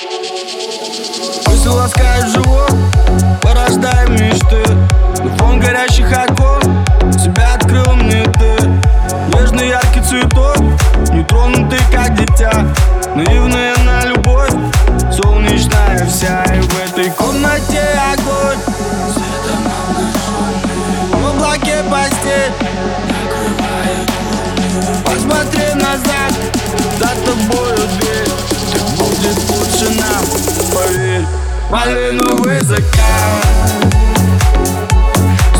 [0.00, 2.72] Мысли ласкают живот,
[3.42, 4.62] порождая мечты.
[5.24, 6.62] На фон горящих окон
[7.12, 8.68] Себя открыл мне ты.
[9.34, 10.58] Нежный яркий цветок
[11.12, 12.52] Нетронутый как дитя.
[13.16, 13.74] Наивная
[31.68, 32.84] поверь Малиновый закат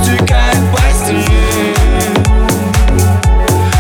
[0.03, 1.75] Стекает по стене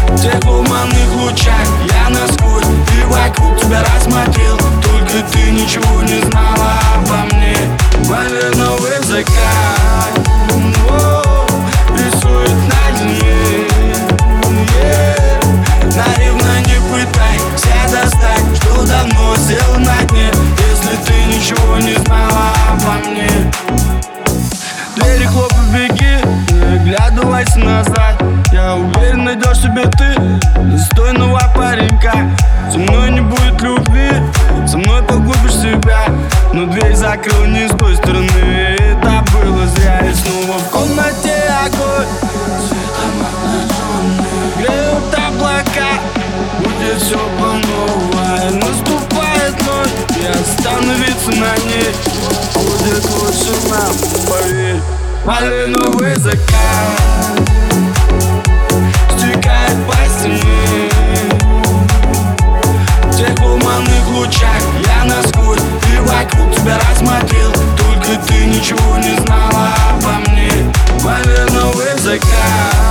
[0.08, 6.78] В тех туманных лучах Я насквозь и вокруг тебя рассмотрел Только ты ничего не знала
[6.96, 7.56] обо мне
[8.08, 10.28] Малиновый закат
[10.90, 11.46] О,
[11.94, 13.34] Рисует на дне
[14.80, 15.18] Yeah.
[15.84, 17.38] Наивно не пытай
[17.90, 20.37] достать Что давно сел на дне
[25.28, 26.16] хлопай, беги,
[26.52, 28.22] не оглядывайся назад.
[28.52, 30.14] Я уверен, найдешь себе ты
[30.62, 32.12] достойного паренька.
[32.70, 34.10] Со мной не будет любви,
[34.66, 36.06] со мной погубишь себя.
[36.52, 40.00] Но дверь закрыл не с той стороны, это было зря.
[40.00, 42.08] И снова в комнате огонь.
[44.58, 45.90] Греют облака,
[46.58, 51.67] будет все по-новой Наступает ночь, и остановиться на ней
[55.28, 56.40] Малиновый закат
[59.14, 60.88] Стекает по стене.
[63.04, 64.62] В тех туманных лучах.
[64.86, 65.60] Я насквозь
[65.92, 67.52] И вокруг тебя рассмотрел.
[67.76, 70.72] Только ты ничего не знала обо мне.
[71.04, 72.87] Малиновый закат